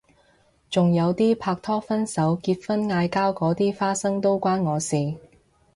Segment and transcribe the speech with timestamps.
[0.67, 5.13] 仲有啲拍拖分手結婚嗌交嗰啲花生都關我事